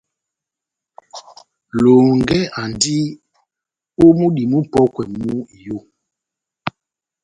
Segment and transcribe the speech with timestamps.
[1.83, 2.95] Lohongɛ andi
[4.03, 5.77] ó múdi mupɔ́kwɛ mú iyó.